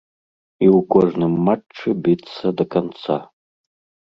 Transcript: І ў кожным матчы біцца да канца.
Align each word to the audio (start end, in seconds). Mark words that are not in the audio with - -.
І 0.63 0.67
ў 0.69 0.79
кожным 0.95 1.33
матчы 1.49 1.87
біцца 2.09 2.45
да 2.63 2.69
канца. 2.79 3.21